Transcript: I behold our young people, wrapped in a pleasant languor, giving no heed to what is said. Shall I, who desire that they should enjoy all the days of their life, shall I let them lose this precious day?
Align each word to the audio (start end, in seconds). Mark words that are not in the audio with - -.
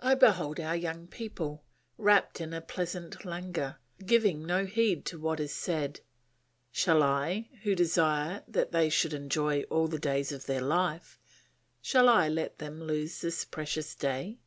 I 0.00 0.14
behold 0.14 0.60
our 0.60 0.76
young 0.76 1.08
people, 1.08 1.64
wrapped 1.98 2.40
in 2.40 2.52
a 2.54 2.60
pleasant 2.60 3.24
languor, 3.24 3.80
giving 4.06 4.46
no 4.46 4.64
heed 4.64 5.04
to 5.06 5.18
what 5.18 5.40
is 5.40 5.52
said. 5.52 6.02
Shall 6.70 7.02
I, 7.02 7.48
who 7.64 7.74
desire 7.74 8.44
that 8.46 8.70
they 8.70 8.88
should 8.88 9.12
enjoy 9.12 9.62
all 9.62 9.88
the 9.88 9.98
days 9.98 10.30
of 10.30 10.46
their 10.46 10.62
life, 10.62 11.18
shall 11.82 12.08
I 12.08 12.28
let 12.28 12.58
them 12.58 12.80
lose 12.80 13.20
this 13.20 13.44
precious 13.44 13.96
day? 13.96 14.38